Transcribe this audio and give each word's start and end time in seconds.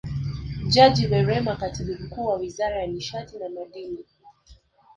Jaji 0.67 1.07
Werema 1.07 1.55
Katibu 1.55 1.97
Mkuu 2.03 2.25
wa 2.25 2.35
Wizara 2.35 2.75
ya 2.81 2.87
Nishati 2.87 3.39
na 3.39 3.49
Madini 3.49 4.05